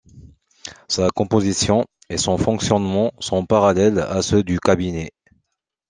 [0.87, 5.11] Sa composition et son fonctionnement sont parallèles à ceux du Cabinet.